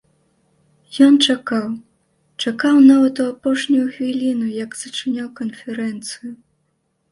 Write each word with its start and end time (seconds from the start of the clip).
Ён 1.07 1.13
чакаў, 1.33 1.67
чакаў 2.45 2.75
нават 2.93 3.21
у 3.25 3.27
апошнюю 3.33 3.85
хвіліну, 3.99 4.47
як 4.65 4.71
зачыняў 4.83 5.27
канферэнцыю. 5.39 6.31